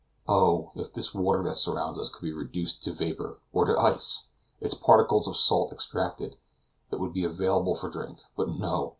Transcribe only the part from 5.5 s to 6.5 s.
extracted,